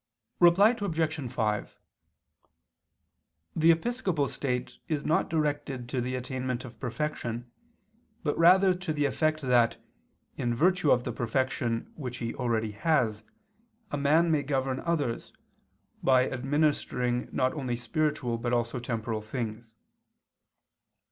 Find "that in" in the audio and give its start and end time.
9.41-10.55